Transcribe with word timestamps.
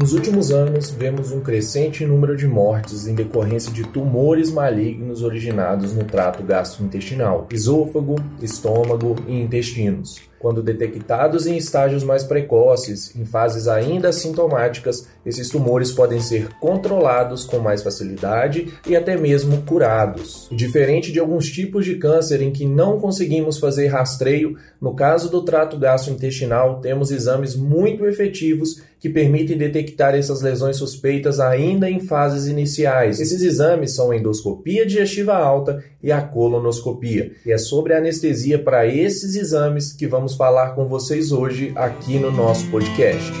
Nos 0.00 0.14
últimos 0.14 0.50
anos, 0.50 0.90
vemos 0.90 1.30
um 1.30 1.42
crescente 1.42 2.06
número 2.06 2.34
de 2.34 2.48
mortes 2.48 3.06
em 3.06 3.14
decorrência 3.14 3.70
de 3.70 3.86
tumores 3.86 4.50
malignos 4.50 5.22
originados 5.22 5.92
no 5.92 6.04
trato 6.04 6.42
gastrointestinal, 6.42 7.46
esôfago, 7.52 8.16
estômago 8.40 9.14
e 9.28 9.38
intestinos. 9.38 10.29
Quando 10.40 10.62
detectados 10.62 11.46
em 11.46 11.58
estágios 11.58 12.02
mais 12.02 12.24
precoces, 12.24 13.14
em 13.14 13.26
fases 13.26 13.68
ainda 13.68 14.08
assintomáticas, 14.08 15.06
esses 15.24 15.50
tumores 15.50 15.92
podem 15.92 16.18
ser 16.18 16.48
controlados 16.58 17.44
com 17.44 17.58
mais 17.58 17.82
facilidade 17.82 18.72
e 18.88 18.96
até 18.96 19.18
mesmo 19.18 19.60
curados. 19.66 20.48
Diferente 20.50 21.12
de 21.12 21.20
alguns 21.20 21.50
tipos 21.50 21.84
de 21.84 21.96
câncer 21.96 22.40
em 22.40 22.50
que 22.50 22.64
não 22.64 22.98
conseguimos 22.98 23.58
fazer 23.58 23.88
rastreio, 23.88 24.56
no 24.80 24.94
caso 24.94 25.30
do 25.30 25.44
trato 25.44 25.78
gastrointestinal, 25.78 26.80
temos 26.80 27.10
exames 27.10 27.54
muito 27.54 28.06
efetivos 28.06 28.80
que 29.00 29.08
permitem 29.08 29.56
detectar 29.56 30.14
essas 30.14 30.42
lesões 30.42 30.76
suspeitas 30.76 31.40
ainda 31.40 31.88
em 31.88 32.00
fases 32.00 32.46
iniciais. 32.46 33.18
Esses 33.18 33.40
exames 33.40 33.94
são 33.94 34.10
a 34.10 34.16
endoscopia 34.16 34.84
digestiva 34.84 35.34
alta 35.34 35.82
e 36.02 36.12
a 36.12 36.20
colonoscopia. 36.20 37.32
E 37.44 37.50
é 37.50 37.56
sobre 37.56 37.94
a 37.94 37.98
anestesia 37.98 38.58
para 38.58 38.86
esses 38.86 39.36
exames 39.36 39.92
que 39.94 40.06
vamos 40.06 40.29
falar 40.36 40.70
com 40.70 40.86
vocês 40.86 41.32
hoje 41.32 41.72
aqui 41.76 42.18
no 42.18 42.30
nosso 42.30 42.66
podcast. 42.70 43.32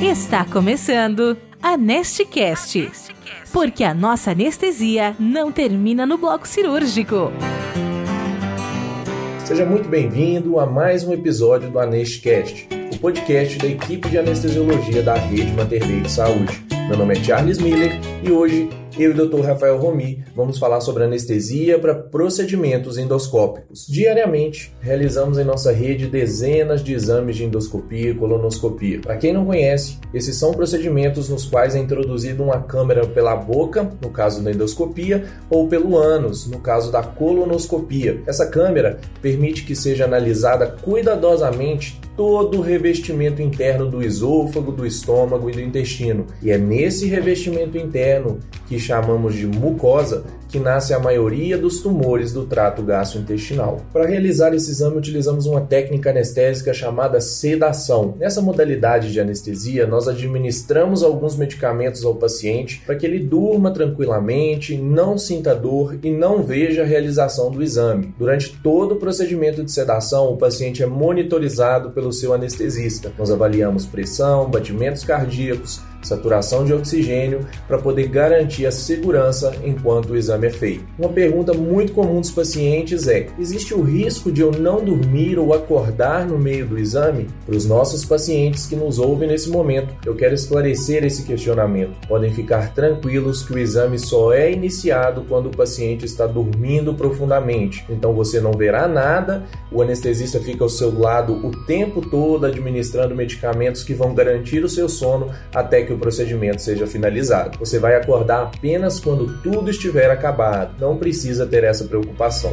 Está 0.00 0.44
começando 0.44 1.36
a 1.62 1.76
Nestcast, 1.76 2.90
porque 3.52 3.84
a 3.84 3.94
nossa 3.94 4.32
anestesia 4.32 5.16
não 5.18 5.50
termina 5.50 6.04
no 6.04 6.18
bloco 6.18 6.46
cirúrgico. 6.46 7.32
Seja 9.44 9.66
muito 9.66 9.88
bem-vindo 9.88 10.58
a 10.58 10.66
mais 10.66 11.04
um 11.04 11.12
episódio 11.12 11.70
do 11.70 11.78
Anestcast 11.78 12.68
o 12.94 12.98
podcast 12.98 13.58
da 13.58 13.66
equipe 13.66 14.08
de 14.08 14.18
anestesiologia 14.18 15.02
da 15.02 15.14
Rede 15.14 15.52
Mater 15.52 15.86
Dei 15.86 16.08
Saúde. 16.08 16.64
Meu 16.88 16.96
nome 16.96 17.14
é 17.14 17.22
Charles 17.22 17.58
Miller 17.58 17.98
e 18.22 18.30
hoje 18.30 18.68
eu 18.98 19.10
e 19.10 19.20
o 19.20 19.26
Dr. 19.26 19.40
Rafael 19.40 19.78
Romi 19.78 20.24
vamos 20.34 20.58
falar 20.58 20.80
sobre 20.80 21.04
anestesia 21.04 21.78
para 21.78 21.94
procedimentos 21.94 22.98
endoscópicos. 22.98 23.86
Diariamente, 23.88 24.72
realizamos 24.80 25.38
em 25.38 25.44
nossa 25.44 25.72
rede 25.72 26.06
dezenas 26.06 26.82
de 26.82 26.94
exames 26.94 27.36
de 27.36 27.44
endoscopia 27.44 28.10
e 28.10 28.14
colonoscopia. 28.14 29.00
Para 29.00 29.16
quem 29.16 29.32
não 29.32 29.44
conhece, 29.44 29.98
esses 30.12 30.36
são 30.36 30.52
procedimentos 30.52 31.28
nos 31.28 31.44
quais 31.44 31.74
é 31.74 31.78
introduzida 31.78 32.42
uma 32.42 32.62
câmera 32.62 33.06
pela 33.06 33.34
boca, 33.36 33.90
no 34.00 34.10
caso 34.10 34.42
da 34.42 34.52
endoscopia, 34.52 35.24
ou 35.50 35.68
pelo 35.68 35.96
ânus, 35.96 36.46
no 36.46 36.60
caso 36.60 36.92
da 36.92 37.02
colonoscopia. 37.02 38.22
Essa 38.26 38.46
câmera 38.46 39.00
permite 39.20 39.64
que 39.64 39.74
seja 39.74 40.04
analisada 40.04 40.66
cuidadosamente 40.66 42.00
todo 42.16 42.58
o 42.58 42.60
revestimento 42.60 43.42
interno 43.42 43.90
do 43.90 44.02
esôfago, 44.02 44.70
do 44.70 44.86
estômago 44.86 45.50
e 45.50 45.52
do 45.52 45.60
intestino. 45.60 46.26
E 46.42 46.50
é 46.50 46.58
nesse 46.58 47.06
revestimento 47.06 47.76
interno 47.76 48.38
que 48.66 48.78
chamamos 48.84 49.34
de 49.34 49.46
mucosa 49.46 50.24
que 50.54 50.58
nasce 50.60 50.94
a 50.94 51.00
maioria 51.00 51.58
dos 51.58 51.80
tumores 51.80 52.32
do 52.32 52.46
trato 52.46 52.80
gastrointestinal. 52.80 53.80
Para 53.92 54.06
realizar 54.06 54.54
esse 54.54 54.70
exame, 54.70 54.96
utilizamos 54.96 55.46
uma 55.46 55.60
técnica 55.60 56.10
anestésica 56.10 56.72
chamada 56.72 57.20
sedação. 57.20 58.14
Nessa 58.20 58.40
modalidade 58.40 59.12
de 59.12 59.18
anestesia, 59.18 59.84
nós 59.84 60.06
administramos 60.06 61.02
alguns 61.02 61.34
medicamentos 61.34 62.04
ao 62.04 62.14
paciente 62.14 62.80
para 62.86 62.94
que 62.94 63.04
ele 63.04 63.18
durma 63.18 63.72
tranquilamente, 63.72 64.78
não 64.78 65.18
sinta 65.18 65.56
dor 65.56 65.98
e 66.04 66.12
não 66.12 66.40
veja 66.40 66.82
a 66.82 66.86
realização 66.86 67.50
do 67.50 67.60
exame. 67.60 68.14
Durante 68.16 68.56
todo 68.62 68.92
o 68.92 68.98
procedimento 69.00 69.64
de 69.64 69.72
sedação, 69.72 70.32
o 70.32 70.36
paciente 70.36 70.84
é 70.84 70.86
monitorizado 70.86 71.90
pelo 71.90 72.12
seu 72.12 72.32
anestesista. 72.32 73.12
Nós 73.18 73.28
avaliamos 73.28 73.86
pressão, 73.86 74.48
batimentos 74.48 75.02
cardíacos, 75.02 75.80
saturação 76.06 76.64
de 76.64 76.72
oxigênio 76.72 77.40
para 77.66 77.78
poder 77.78 78.08
garantir 78.08 78.66
a 78.66 78.70
segurança 78.70 79.54
enquanto 79.64 80.10
o 80.10 80.16
exame 80.16 80.46
é 80.46 80.50
feito. 80.50 80.84
Uma 80.98 81.08
pergunta 81.08 81.52
muito 81.54 81.92
comum 81.92 82.20
dos 82.20 82.30
pacientes 82.30 83.08
é: 83.08 83.26
existe 83.38 83.74
o 83.74 83.82
risco 83.82 84.30
de 84.30 84.40
eu 84.40 84.52
não 84.52 84.84
dormir 84.84 85.38
ou 85.38 85.52
acordar 85.52 86.26
no 86.26 86.38
meio 86.38 86.66
do 86.66 86.78
exame? 86.78 87.28
Para 87.46 87.56
os 87.56 87.66
nossos 87.66 88.04
pacientes 88.04 88.66
que 88.66 88.76
nos 88.76 88.98
ouvem 88.98 89.28
nesse 89.28 89.48
momento, 89.48 89.94
eu 90.04 90.14
quero 90.14 90.34
esclarecer 90.34 91.04
esse 91.04 91.24
questionamento. 91.24 92.06
Podem 92.06 92.32
ficar 92.32 92.74
tranquilos 92.74 93.42
que 93.42 93.54
o 93.54 93.58
exame 93.58 93.98
só 93.98 94.32
é 94.32 94.52
iniciado 94.52 95.24
quando 95.28 95.46
o 95.46 95.56
paciente 95.56 96.04
está 96.04 96.26
dormindo 96.26 96.94
profundamente. 96.94 97.84
Então 97.88 98.12
você 98.12 98.40
não 98.40 98.52
verá 98.52 98.86
nada, 98.86 99.44
o 99.70 99.82
anestesista 99.82 100.40
fica 100.40 100.64
ao 100.64 100.68
seu 100.68 100.98
lado 100.98 101.34
o 101.46 101.50
tempo 101.64 102.00
todo 102.00 102.46
administrando 102.46 103.14
medicamentos 103.14 103.82
que 103.82 103.94
vão 103.94 104.14
garantir 104.14 104.64
o 104.64 104.68
seu 104.68 104.88
sono 104.88 105.30
até 105.54 105.82
que 105.82 105.92
o 105.94 105.98
procedimento 105.98 106.60
seja 106.60 106.86
finalizado. 106.86 107.58
Você 107.58 107.78
vai 107.78 107.94
acordar 107.96 108.42
apenas 108.42 109.00
quando 109.00 109.40
tudo 109.42 109.70
estiver 109.70 110.10
acabado, 110.10 110.74
não 110.80 110.96
precisa 110.96 111.46
ter 111.46 111.64
essa 111.64 111.84
preocupação. 111.84 112.50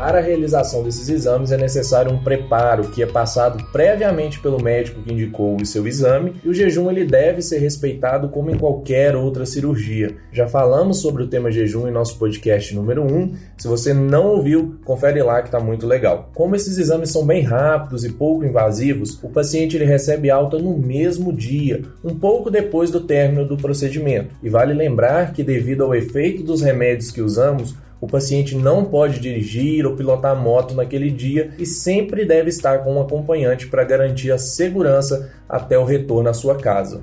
Para 0.00 0.18
a 0.18 0.22
realização 0.22 0.82
desses 0.82 1.10
exames 1.10 1.52
é 1.52 1.58
necessário 1.58 2.10
um 2.10 2.24
preparo 2.24 2.88
que 2.88 3.02
é 3.02 3.06
passado 3.06 3.62
previamente 3.70 4.40
pelo 4.40 4.58
médico 4.58 5.02
que 5.02 5.12
indicou 5.12 5.60
o 5.60 5.66
seu 5.66 5.86
exame 5.86 6.36
e 6.42 6.48
o 6.48 6.54
jejum 6.54 6.90
ele 6.90 7.04
deve 7.04 7.42
ser 7.42 7.58
respeitado 7.58 8.30
como 8.30 8.50
em 8.50 8.56
qualquer 8.56 9.14
outra 9.14 9.44
cirurgia. 9.44 10.16
Já 10.32 10.48
falamos 10.48 11.02
sobre 11.02 11.22
o 11.22 11.26
tema 11.26 11.52
jejum 11.52 11.86
em 11.86 11.90
nosso 11.90 12.18
podcast 12.18 12.74
número 12.74 13.02
1. 13.04 13.34
Se 13.58 13.68
você 13.68 13.92
não 13.92 14.28
ouviu, 14.28 14.78
confere 14.86 15.22
lá 15.22 15.42
que 15.42 15.48
está 15.48 15.60
muito 15.60 15.86
legal. 15.86 16.30
Como 16.34 16.56
esses 16.56 16.78
exames 16.78 17.10
são 17.10 17.26
bem 17.26 17.42
rápidos 17.42 18.02
e 18.02 18.10
pouco 18.10 18.42
invasivos, 18.42 19.22
o 19.22 19.28
paciente 19.28 19.76
ele 19.76 19.84
recebe 19.84 20.30
alta 20.30 20.58
no 20.58 20.78
mesmo 20.78 21.30
dia, 21.30 21.82
um 22.02 22.18
pouco 22.18 22.50
depois 22.50 22.90
do 22.90 23.02
término 23.02 23.46
do 23.46 23.58
procedimento. 23.58 24.34
E 24.42 24.48
vale 24.48 24.72
lembrar 24.72 25.34
que 25.34 25.44
devido 25.44 25.84
ao 25.84 25.94
efeito 25.94 26.42
dos 26.42 26.62
remédios 26.62 27.10
que 27.10 27.20
usamos, 27.20 27.76
o 28.00 28.06
paciente 28.06 28.56
não 28.56 28.84
pode 28.84 29.20
dirigir 29.20 29.86
ou 29.86 29.94
pilotar 29.94 30.34
moto 30.34 30.74
naquele 30.74 31.10
dia 31.10 31.50
e 31.58 31.66
sempre 31.66 32.24
deve 32.24 32.48
estar 32.48 32.78
com 32.78 32.94
um 32.94 33.00
acompanhante 33.00 33.66
para 33.66 33.84
garantir 33.84 34.32
a 34.32 34.38
segurança 34.38 35.30
até 35.48 35.78
o 35.78 35.84
retorno 35.84 36.30
à 36.30 36.32
sua 36.32 36.56
casa. 36.56 37.02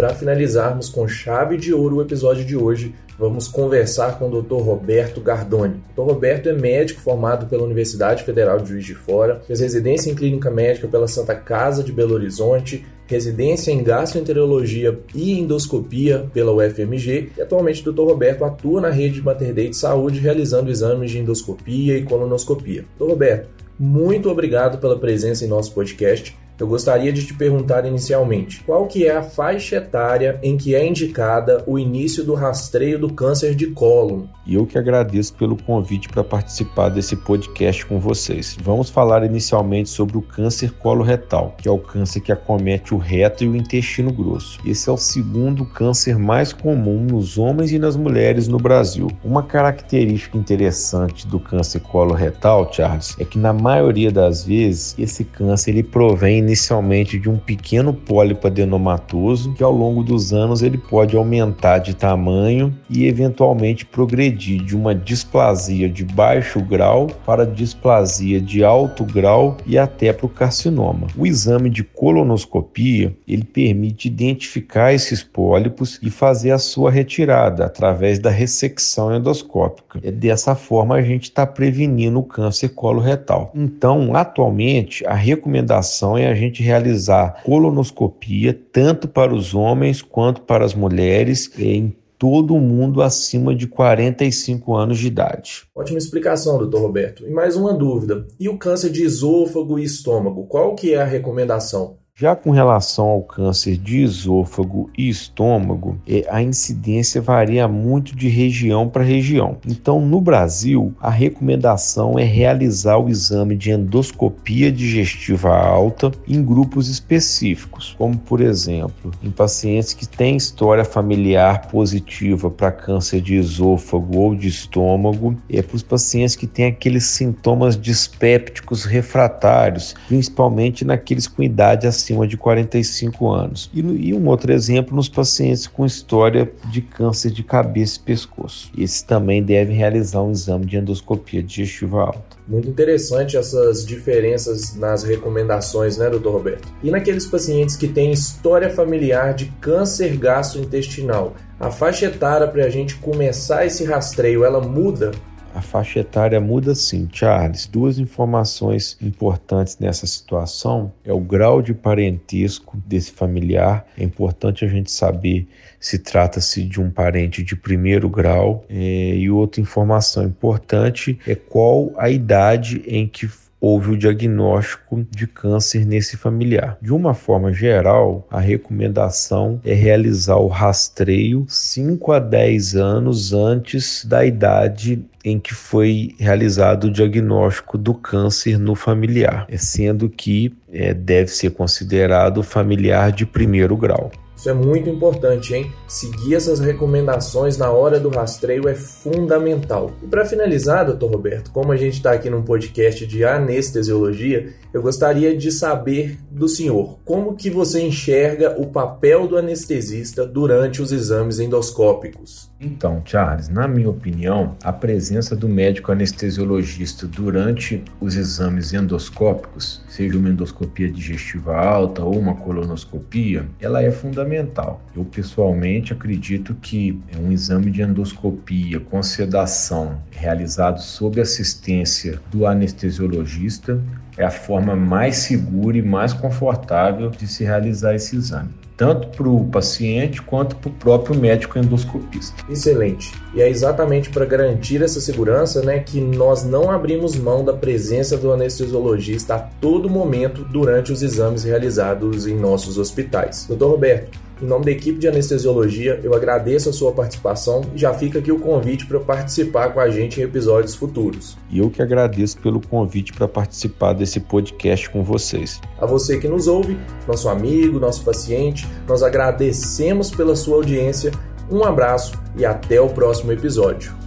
Para 0.00 0.14
finalizarmos 0.14 0.88
com 0.88 1.06
chave 1.06 1.58
de 1.58 1.74
ouro 1.74 1.96
o 1.96 2.00
episódio 2.00 2.42
de 2.42 2.56
hoje, 2.56 2.94
vamos 3.18 3.46
conversar 3.46 4.18
com 4.18 4.30
o 4.30 4.40
Dr. 4.40 4.54
Roberto 4.54 5.20
Gardoni. 5.20 5.82
O 5.94 6.00
Dr. 6.02 6.10
Roberto 6.10 6.48
é 6.48 6.54
médico 6.54 7.02
formado 7.02 7.44
pela 7.48 7.64
Universidade 7.64 8.24
Federal 8.24 8.58
de 8.60 8.70
Juiz 8.70 8.86
de 8.86 8.94
Fora, 8.94 9.42
fez 9.46 9.60
residência 9.60 10.10
em 10.10 10.14
clínica 10.14 10.50
médica 10.50 10.88
pela 10.88 11.06
Santa 11.06 11.34
Casa 11.34 11.84
de 11.84 11.92
Belo 11.92 12.14
Horizonte 12.14 12.82
residência 13.06 13.72
em 13.72 13.82
gastroenterologia 13.82 14.98
e 15.14 15.38
endoscopia 15.38 16.30
pela 16.32 16.52
UFMG 16.52 17.32
e 17.36 17.42
atualmente 17.42 17.86
o 17.86 17.92
Dr. 17.92 18.02
Roberto 18.02 18.44
atua 18.44 18.80
na 18.80 18.88
rede 18.88 19.20
Mater 19.20 19.52
Dei 19.52 19.68
de 19.68 19.76
Saúde 19.76 20.18
realizando 20.18 20.70
exames 20.70 21.10
de 21.10 21.18
endoscopia 21.18 21.98
e 21.98 22.04
colonoscopia. 22.04 22.86
Dr. 22.98 23.04
Roberto, 23.04 23.50
muito 23.78 24.30
obrigado 24.30 24.78
pela 24.78 24.98
presença 24.98 25.44
em 25.44 25.48
nosso 25.48 25.74
podcast. 25.74 26.38
Eu 26.60 26.66
gostaria 26.66 27.10
de 27.10 27.24
te 27.24 27.32
perguntar 27.32 27.86
inicialmente, 27.86 28.62
qual 28.64 28.86
que 28.86 29.06
é 29.06 29.16
a 29.16 29.22
faixa 29.22 29.76
etária 29.76 30.38
em 30.42 30.58
que 30.58 30.74
é 30.74 30.86
indicada 30.86 31.64
o 31.66 31.78
início 31.78 32.22
do 32.22 32.34
rastreio 32.34 32.98
do 32.98 33.10
câncer 33.10 33.54
de 33.54 33.68
cólon? 33.68 34.24
E 34.46 34.56
eu 34.56 34.66
que 34.66 34.76
agradeço 34.76 35.32
pelo 35.34 35.56
convite 35.56 36.08
para 36.10 36.22
participar 36.22 36.90
desse 36.90 37.16
podcast 37.16 37.86
com 37.86 37.98
vocês. 37.98 38.58
Vamos 38.62 38.90
falar 38.90 39.24
inicialmente 39.24 39.88
sobre 39.88 40.18
o 40.18 40.22
câncer 40.22 40.72
coloretal, 40.72 41.54
que 41.56 41.66
é 41.66 41.70
o 41.70 41.78
câncer 41.78 42.20
que 42.20 42.30
acomete 42.30 42.94
o 42.94 42.98
reto 42.98 43.42
e 43.42 43.48
o 43.48 43.56
intestino 43.56 44.12
grosso. 44.12 44.58
Esse 44.66 44.90
é 44.90 44.92
o 44.92 44.98
segundo 44.98 45.64
câncer 45.64 46.18
mais 46.18 46.52
comum 46.52 47.00
nos 47.00 47.38
homens 47.38 47.72
e 47.72 47.78
nas 47.78 47.96
mulheres 47.96 48.48
no 48.48 48.58
Brasil. 48.58 49.08
Uma 49.24 49.42
característica 49.42 50.36
interessante 50.36 51.26
do 51.26 51.40
câncer 51.40 51.80
coloretal, 51.80 52.70
Charles, 52.70 53.16
é 53.18 53.24
que 53.24 53.38
na 53.38 53.54
maioria 53.54 54.12
das 54.12 54.44
vezes 54.44 54.94
esse 54.98 55.24
câncer 55.24 55.70
ele 55.70 55.82
provém 55.82 56.49
inicialmente 56.50 57.16
de 57.16 57.30
um 57.30 57.36
pequeno 57.36 57.94
pólipo 57.94 58.48
adenomatoso, 58.48 59.54
que 59.54 59.62
ao 59.62 59.70
longo 59.70 60.02
dos 60.02 60.32
anos 60.32 60.62
ele 60.62 60.76
pode 60.76 61.16
aumentar 61.16 61.78
de 61.78 61.94
tamanho 61.94 62.76
e 62.88 63.06
eventualmente 63.06 63.86
progredir 63.86 64.62
de 64.64 64.76
uma 64.76 64.92
displasia 64.92 65.88
de 65.88 66.04
baixo 66.04 66.60
grau 66.60 67.06
para 67.24 67.46
displasia 67.46 68.40
de 68.40 68.64
alto 68.64 69.04
grau 69.04 69.56
e 69.64 69.78
até 69.78 70.12
para 70.12 70.26
o 70.26 70.28
carcinoma. 70.28 71.06
O 71.16 71.24
exame 71.24 71.70
de 71.70 71.84
colonoscopia 71.84 73.14
ele 73.28 73.44
permite 73.44 74.08
identificar 74.08 74.92
esses 74.92 75.22
pólipos 75.22 76.00
e 76.02 76.10
fazer 76.10 76.50
a 76.50 76.58
sua 76.58 76.90
retirada 76.90 77.64
através 77.64 78.18
da 78.18 78.30
ressecção 78.30 79.14
endoscópica. 79.14 80.00
É 80.02 80.10
dessa 80.10 80.56
forma 80.56 80.96
a 80.96 81.02
gente 81.02 81.24
está 81.24 81.46
prevenindo 81.46 82.18
o 82.18 82.24
câncer 82.24 82.70
coloretal. 82.70 83.52
Então, 83.54 84.16
atualmente, 84.16 85.06
a 85.06 85.14
recomendação 85.14 86.18
é 86.18 86.26
a 86.26 86.39
gente 86.40 86.62
realizar 86.62 87.42
colonoscopia 87.44 88.58
tanto 88.72 89.06
para 89.06 89.34
os 89.34 89.54
homens 89.54 90.02
quanto 90.02 90.42
para 90.42 90.64
as 90.64 90.74
mulheres 90.74 91.50
em 91.58 91.94
todo 92.20 92.58
mundo 92.58 93.00
acima 93.00 93.54
de 93.54 93.66
45 93.66 94.76
anos 94.76 94.98
de 94.98 95.06
idade. 95.06 95.62
Ótima 95.74 95.96
explicação, 95.96 96.58
doutor 96.58 96.82
Roberto. 96.82 97.26
E 97.26 97.30
mais 97.30 97.56
uma 97.56 97.72
dúvida. 97.72 98.26
E 98.38 98.46
o 98.46 98.58
câncer 98.58 98.90
de 98.90 99.02
esôfago 99.02 99.78
e 99.78 99.84
estômago, 99.84 100.46
qual 100.46 100.74
que 100.74 100.92
é 100.92 101.00
a 101.00 101.04
recomendação? 101.04 101.96
Já 102.20 102.36
com 102.36 102.50
relação 102.50 103.06
ao 103.06 103.22
câncer 103.22 103.78
de 103.78 104.02
esôfago 104.02 104.90
e 104.98 105.08
estômago, 105.08 105.98
é, 106.06 106.26
a 106.28 106.42
incidência 106.42 107.18
varia 107.18 107.66
muito 107.66 108.14
de 108.14 108.28
região 108.28 108.86
para 108.86 109.02
região. 109.02 109.56
Então, 109.66 110.02
no 110.02 110.20
Brasil, 110.20 110.94
a 111.00 111.08
recomendação 111.08 112.18
é 112.18 112.22
realizar 112.22 112.98
o 112.98 113.08
exame 113.08 113.56
de 113.56 113.70
endoscopia 113.70 114.70
digestiva 114.70 115.48
alta 115.48 116.12
em 116.28 116.44
grupos 116.44 116.90
específicos, 116.90 117.96
como 117.96 118.18
por 118.18 118.42
exemplo, 118.42 119.12
em 119.22 119.30
pacientes 119.30 119.94
que 119.94 120.06
têm 120.06 120.36
história 120.36 120.84
familiar 120.84 121.68
positiva 121.68 122.50
para 122.50 122.70
câncer 122.70 123.22
de 123.22 123.36
esôfago 123.36 124.18
ou 124.18 124.34
de 124.34 124.46
estômago, 124.46 125.34
é 125.48 125.62
para 125.62 125.76
os 125.76 125.82
pacientes 125.82 126.36
que 126.36 126.46
têm 126.46 126.66
aqueles 126.66 127.04
sintomas 127.04 127.80
dispépticos 127.80 128.84
refratários, 128.84 129.94
principalmente 130.06 130.84
naqueles 130.84 131.26
com 131.26 131.42
idade 131.42 131.86
acima 131.86 132.09
de 132.26 132.36
45 132.36 133.28
anos. 133.28 133.70
E, 133.72 133.80
e 133.80 134.14
um 134.14 134.26
outro 134.28 134.52
exemplo 134.52 134.94
nos 134.94 135.08
pacientes 135.08 135.66
com 135.66 135.84
história 135.86 136.50
de 136.70 136.80
câncer 136.80 137.30
de 137.30 137.42
cabeça 137.42 137.98
e 137.98 138.04
pescoço. 138.04 138.70
Esses 138.76 139.02
também 139.02 139.42
devem 139.42 139.76
realizar 139.76 140.22
um 140.22 140.30
exame 140.30 140.66
de 140.66 140.76
endoscopia 140.76 141.42
digestiva 141.42 142.02
alta. 142.02 142.40
Muito 142.46 142.68
interessante 142.68 143.36
essas 143.36 143.86
diferenças 143.86 144.74
nas 144.74 145.04
recomendações, 145.04 145.96
né, 145.96 146.10
doutor 146.10 146.32
Roberto? 146.32 146.68
E 146.82 146.90
naqueles 146.90 147.26
pacientes 147.26 147.76
que 147.76 147.86
têm 147.86 148.10
história 148.10 148.68
familiar 148.70 149.34
de 149.34 149.46
câncer 149.60 150.16
gastrointestinal, 150.16 151.34
a 151.60 151.70
faixa 151.70 152.06
etária 152.06 152.48
para 152.48 152.64
a 152.64 152.70
gente 152.70 152.96
começar 152.96 153.66
esse 153.66 153.84
rastreio, 153.84 154.44
ela 154.44 154.60
muda 154.60 155.12
a 155.54 155.60
faixa 155.60 156.00
etária 156.00 156.40
muda 156.40 156.74
sim, 156.74 157.08
Charles. 157.12 157.66
Duas 157.66 157.98
informações 157.98 158.96
importantes 159.00 159.78
nessa 159.78 160.06
situação 160.06 160.92
é 161.04 161.12
o 161.12 161.20
grau 161.20 161.60
de 161.60 161.74
parentesco 161.74 162.76
desse 162.86 163.12
familiar. 163.12 163.86
É 163.98 164.04
importante 164.04 164.64
a 164.64 164.68
gente 164.68 164.90
saber 164.90 165.48
se 165.78 165.98
trata-se 165.98 166.62
de 166.62 166.80
um 166.80 166.90
parente 166.90 167.42
de 167.42 167.56
primeiro 167.56 168.08
grau. 168.08 168.64
É, 168.68 169.14
e 169.16 169.30
outra 169.30 169.60
informação 169.60 170.24
importante 170.24 171.18
é 171.26 171.34
qual 171.34 171.92
a 171.96 172.10
idade 172.10 172.82
em 172.86 173.06
que 173.06 173.28
houve 173.60 173.90
o 173.90 173.96
diagnóstico 173.96 175.06
de 175.10 175.26
câncer 175.26 175.84
nesse 175.84 176.16
familiar. 176.16 176.78
De 176.80 176.92
uma 176.92 177.12
forma 177.12 177.52
geral, 177.52 178.26
a 178.30 178.40
recomendação 178.40 179.60
é 179.64 179.74
realizar 179.74 180.36
o 180.36 180.48
rastreio 180.48 181.44
5 181.48 182.12
a 182.12 182.18
10 182.18 182.76
anos 182.76 183.32
antes 183.32 184.04
da 184.04 184.24
idade 184.24 185.04
em 185.22 185.38
que 185.38 185.54
foi 185.54 186.14
realizado 186.18 186.84
o 186.84 186.90
diagnóstico 186.90 187.76
do 187.76 187.92
câncer 187.92 188.58
no 188.58 188.74
familiar, 188.74 189.46
sendo 189.58 190.08
que 190.08 190.54
é, 190.72 190.94
deve 190.94 191.28
ser 191.28 191.50
considerado 191.50 192.42
familiar 192.42 193.12
de 193.12 193.26
primeiro 193.26 193.76
grau. 193.76 194.10
Isso 194.40 194.48
é 194.48 194.54
muito 194.54 194.88
importante, 194.88 195.52
hein? 195.52 195.70
Seguir 195.86 196.34
essas 196.34 196.60
recomendações 196.60 197.58
na 197.58 197.70
hora 197.70 198.00
do 198.00 198.08
rastreio 198.08 198.70
é 198.70 198.74
fundamental. 198.74 199.92
E 200.02 200.06
para 200.06 200.24
finalizar, 200.24 200.86
doutor 200.86 201.10
Roberto, 201.10 201.50
como 201.50 201.72
a 201.72 201.76
gente 201.76 201.98
está 201.98 202.12
aqui 202.12 202.30
num 202.30 202.40
podcast 202.40 203.06
de 203.06 203.22
anestesiologia, 203.22 204.54
eu 204.72 204.80
gostaria 204.80 205.36
de 205.36 205.52
saber 205.52 206.18
do 206.30 206.48
senhor 206.48 206.98
como 207.04 207.36
que 207.36 207.50
você 207.50 207.82
enxerga 207.82 208.58
o 208.58 208.68
papel 208.68 209.28
do 209.28 209.36
anestesista 209.36 210.24
durante 210.24 210.80
os 210.80 210.90
exames 210.90 211.38
endoscópicos. 211.38 212.50
Então, 212.60 213.02
Charles, 213.04 213.48
na 213.48 213.66
minha 213.66 213.88
opinião, 213.88 214.54
a 214.62 214.72
presença 214.72 215.34
do 215.34 215.48
médico 215.48 215.90
anestesiologista 215.90 217.06
durante 217.06 217.82
os 217.98 218.16
exames 218.16 218.74
endoscópicos, 218.74 219.82
seja 219.88 220.18
uma 220.18 220.28
endoscopia 220.28 220.90
digestiva 220.90 221.56
alta 221.56 222.04
ou 222.04 222.18
uma 222.18 222.34
colonoscopia, 222.36 223.48
ela 223.58 223.82
é 223.82 223.90
fundamental. 224.30 224.80
Eu 224.94 225.04
pessoalmente 225.04 225.92
acredito 225.92 226.54
que 226.54 226.98
um 227.18 227.32
exame 227.32 227.70
de 227.70 227.82
endoscopia 227.82 228.78
com 228.78 229.02
sedação 229.02 230.00
realizado 230.10 230.80
sob 230.80 231.20
assistência 231.20 232.20
do 232.30 232.46
anestesiologista 232.46 233.82
é 234.20 234.24
a 234.24 234.30
forma 234.30 234.76
mais 234.76 235.16
segura 235.16 235.78
e 235.78 235.82
mais 235.82 236.12
confortável 236.12 237.10
de 237.10 237.26
se 237.26 237.44
realizar 237.44 237.94
esse 237.94 238.16
exame 238.16 238.50
tanto 238.80 239.08
para 239.08 239.28
o 239.28 239.44
paciente 239.44 240.22
quanto 240.22 240.56
para 240.56 240.70
o 240.70 240.72
próprio 240.72 241.14
médico 241.14 241.58
endoscopista. 241.58 242.42
Excelente. 242.50 243.12
E 243.34 243.42
é 243.42 243.46
exatamente 243.46 244.08
para 244.08 244.24
garantir 244.24 244.82
essa 244.82 245.02
segurança 245.02 245.60
né, 245.60 245.80
que 245.80 246.00
nós 246.00 246.44
não 246.44 246.70
abrimos 246.70 247.14
mão 247.14 247.44
da 247.44 247.52
presença 247.52 248.16
do 248.16 248.32
anestesiologista 248.32 249.34
a 249.34 249.38
todo 249.38 249.90
momento 249.90 250.44
durante 250.44 250.92
os 250.92 251.02
exames 251.02 251.44
realizados 251.44 252.26
em 252.26 252.34
nossos 252.34 252.78
hospitais. 252.78 253.44
Doutor 253.46 253.72
Roberto, 253.72 254.18
em 254.42 254.46
nome 254.46 254.64
da 254.64 254.70
equipe 254.70 254.98
de 254.98 255.06
anestesiologia, 255.06 256.00
eu 256.02 256.14
agradeço 256.14 256.70
a 256.70 256.72
sua 256.72 256.92
participação 256.92 257.62
e 257.74 257.78
já 257.78 257.92
fica 257.92 258.18
aqui 258.18 258.32
o 258.32 258.38
convite 258.38 258.86
para 258.86 258.98
participar 258.98 259.72
com 259.72 259.80
a 259.80 259.90
gente 259.90 260.20
em 260.20 260.24
episódios 260.24 260.74
futuros. 260.74 261.36
E 261.50 261.58
eu 261.58 261.70
que 261.70 261.82
agradeço 261.82 262.38
pelo 262.38 262.60
convite 262.60 263.12
para 263.12 263.28
participar 263.28 263.92
desse 263.92 264.20
podcast 264.20 264.88
com 264.88 265.04
vocês. 265.04 265.60
A 265.78 265.86
você 265.86 266.18
que 266.18 266.28
nos 266.28 266.48
ouve, 266.48 266.78
nosso 267.06 267.28
amigo, 267.28 267.78
nosso 267.78 268.02
paciente, 268.02 268.66
nós 268.88 269.02
agradecemos 269.02 270.10
pela 270.10 270.34
sua 270.34 270.56
audiência. 270.56 271.12
Um 271.50 271.64
abraço 271.64 272.18
e 272.36 272.44
até 272.46 272.80
o 272.80 272.88
próximo 272.88 273.32
episódio. 273.32 273.99